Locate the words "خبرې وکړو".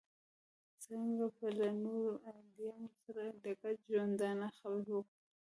4.57-4.99